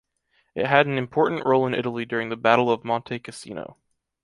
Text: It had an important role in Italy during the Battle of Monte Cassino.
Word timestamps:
It 0.55 0.65
had 0.65 0.87
an 0.87 0.97
important 0.97 1.45
role 1.45 1.67
in 1.67 1.75
Italy 1.75 2.05
during 2.05 2.29
the 2.29 2.35
Battle 2.35 2.71
of 2.71 2.83
Monte 2.83 3.19
Cassino. 3.19 3.77